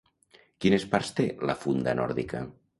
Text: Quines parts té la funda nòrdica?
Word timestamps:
Quines 0.65 0.85
parts 0.95 1.13
té 1.21 1.27
la 1.51 1.59
funda 1.67 1.97
nòrdica? 2.03 2.47